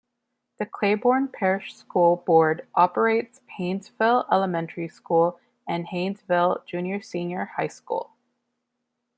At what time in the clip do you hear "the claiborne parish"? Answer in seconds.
0.57-1.75